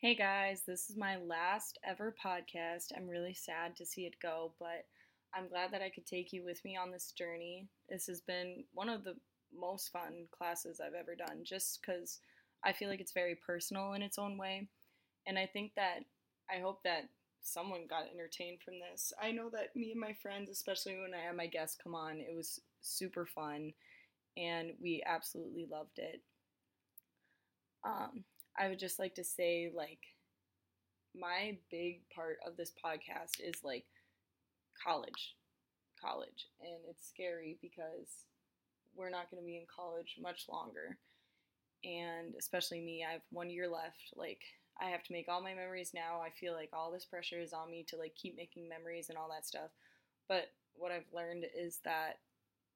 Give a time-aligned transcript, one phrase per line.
[0.00, 2.92] Hey guys, this is my last ever podcast.
[2.96, 4.86] I'm really sad to see it go, but
[5.34, 7.66] I'm glad that I could take you with me on this journey.
[7.88, 9.16] This has been one of the
[9.52, 12.20] most fun classes I've ever done just because
[12.64, 14.68] I feel like it's very personal in its own way.
[15.26, 16.04] And I think that
[16.48, 17.08] I hope that
[17.42, 19.12] someone got entertained from this.
[19.20, 22.20] I know that me and my friends, especially when I had my guests come on,
[22.20, 23.72] it was super fun
[24.36, 26.22] and we absolutely loved it.
[27.84, 28.22] Um,
[28.58, 30.00] I would just like to say, like,
[31.14, 33.84] my big part of this podcast is like
[34.84, 35.34] college.
[36.00, 36.46] College.
[36.60, 38.26] And it's scary because
[38.94, 40.98] we're not going to be in college much longer.
[41.84, 44.12] And especially me, I have one year left.
[44.16, 44.40] Like,
[44.80, 46.20] I have to make all my memories now.
[46.20, 49.18] I feel like all this pressure is on me to like keep making memories and
[49.18, 49.70] all that stuff.
[50.28, 52.18] But what I've learned is that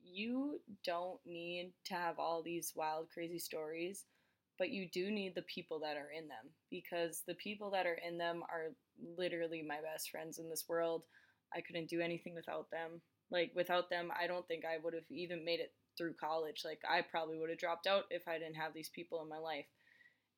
[0.05, 4.05] you don't need to have all these wild, crazy stories
[4.59, 7.99] but you do need the people that are in them because the people that are
[8.07, 8.73] in them are
[9.17, 11.05] literally my best friends in this world.
[11.55, 13.01] I couldn't do anything without them.
[13.31, 16.63] Like without them, I don't think I would have even made it through college.
[16.65, 19.39] Like I probably would have dropped out if I didn't have these people in my
[19.39, 19.67] life.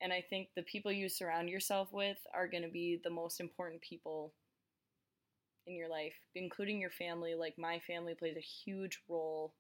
[0.01, 3.41] And I think the people you surround yourself with are going to be the most
[3.41, 4.33] important people
[5.67, 7.35] in your life, including your family.
[7.35, 9.55] Like my family plays a huge role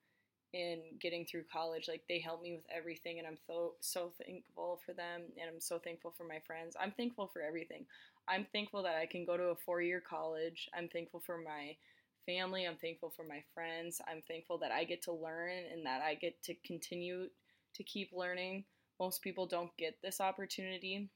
[0.54, 1.88] in getting through college.
[1.88, 5.60] Like they helped me with everything and I'm so so thankful for them and I'm
[5.60, 6.76] so thankful for my friends.
[6.80, 7.84] I'm thankful for everything.
[8.28, 10.70] I'm thankful that I can go to a four-year college.
[10.76, 11.76] I'm thankful for my
[12.24, 12.66] family.
[12.66, 14.00] I'm thankful for my friends.
[14.08, 17.26] I'm thankful that I get to learn and that I get to continue
[17.74, 18.64] to keep learning.
[19.00, 21.10] Most people don't get this opportunity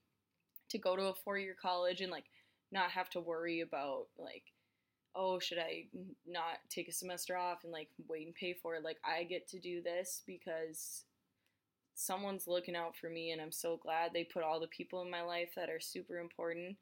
[0.70, 2.26] to go to a four-year college and like
[2.72, 4.42] not have to worry about like
[5.18, 5.86] oh, should I
[6.26, 8.84] not take a semester off and like wait and pay for it?
[8.84, 11.04] Like, I get to do this because
[11.94, 15.10] someone's looking out for me, and I'm so glad they put all the people in
[15.10, 16.76] my life that are super important.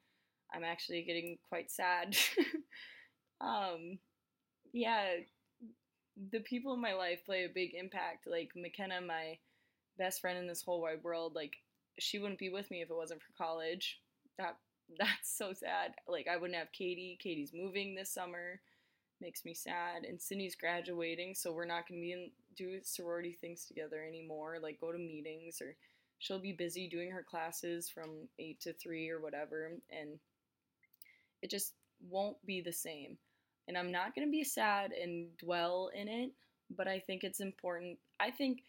[0.53, 2.15] I'm actually getting quite sad.
[3.41, 3.97] um,
[4.71, 5.05] yeah,
[6.31, 8.27] the people in my life play a big impact.
[8.27, 9.39] Like, McKenna, my
[9.97, 11.55] best friend in this whole wide world, like,
[11.99, 13.99] she wouldn't be with me if it wasn't for college.
[14.37, 14.57] That
[14.97, 15.93] that's so sad.
[16.07, 17.17] Like I wouldn't have Katie.
[17.21, 18.59] Katie's moving this summer.
[19.21, 20.03] Makes me sad.
[20.07, 24.57] And Cindy's graduating, so we're not gonna be in do sorority things together anymore.
[24.61, 25.75] Like go to meetings or
[26.19, 30.19] she'll be busy doing her classes from eight to three or whatever, and
[31.41, 31.73] it just
[32.09, 33.17] won't be the same.
[33.67, 36.31] And I'm not gonna be sad and dwell in it,
[36.69, 37.97] but I think it's important.
[38.19, 38.59] I think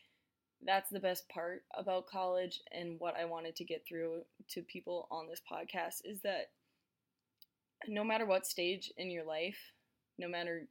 [0.65, 5.07] that's the best part about college and what I wanted to get through to people
[5.11, 6.51] on this podcast is that
[7.87, 9.59] no matter what stage in your life,
[10.19, 10.67] no matter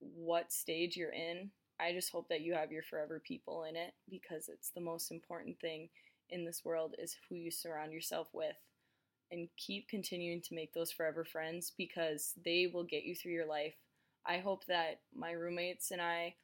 [0.00, 3.92] what stage you're in, I just hope that you have your forever people in it
[4.08, 5.90] because it's the most important thing
[6.30, 8.56] in this world is who you surround yourself with
[9.30, 13.46] and keep continuing to make those forever friends because they will get you through your
[13.46, 13.74] life.
[14.26, 16.34] I hope that my roommates and I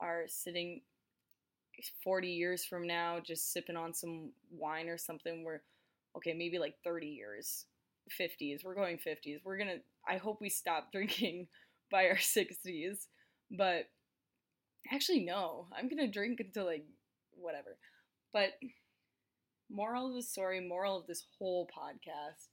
[0.00, 0.82] are sitting
[2.04, 5.60] 40 years from now just sipping on some wine or something we're
[6.16, 7.66] okay maybe like 30 years
[8.20, 9.78] 50s we're going 50s we're gonna
[10.08, 11.46] i hope we stop drinking
[11.90, 13.06] by our 60s
[13.50, 13.84] but
[14.92, 16.84] actually no i'm gonna drink until like
[17.36, 17.76] whatever.
[18.32, 18.52] But
[19.70, 22.48] moral of the story moral of this whole podcast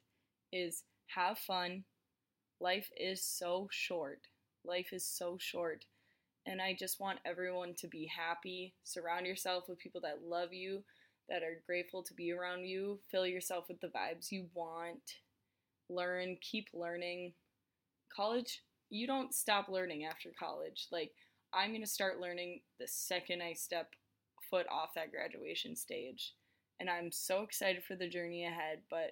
[0.51, 1.83] is have fun.
[2.59, 4.21] Life is so short.
[4.65, 5.85] Life is so short
[6.45, 8.73] and I just want everyone to be happy.
[8.83, 10.83] Surround yourself with people that love you,
[11.29, 12.99] that are grateful to be around you.
[13.11, 15.17] Fill yourself with the vibes you want.
[15.89, 17.33] Learn, keep learning.
[18.15, 20.87] College, you don't stop learning after college.
[20.91, 21.11] Like,
[21.53, 23.89] I'm going to start learning the second I step
[24.49, 26.33] foot off that graduation stage.
[26.79, 29.11] And I'm so excited for the journey ahead, but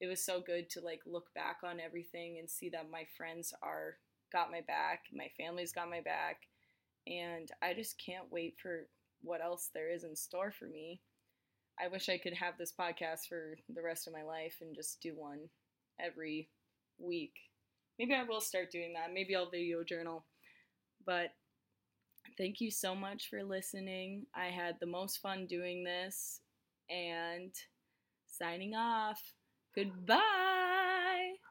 [0.00, 3.54] it was so good to like look back on everything and see that my friends
[3.62, 3.96] are
[4.32, 6.40] got my back, my family's got my back,
[7.06, 8.86] and I just can't wait for
[9.22, 11.00] what else there is in store for me.
[11.82, 15.00] I wish I could have this podcast for the rest of my life and just
[15.02, 15.40] do one
[16.00, 16.48] every
[16.98, 17.32] week.
[17.98, 19.12] Maybe I will start doing that.
[19.12, 20.24] Maybe I'll video journal.
[21.04, 21.30] But
[22.38, 24.26] thank you so much for listening.
[24.34, 26.40] I had the most fun doing this
[26.90, 27.52] and
[28.26, 29.20] signing off.
[29.74, 30.63] Goodbye.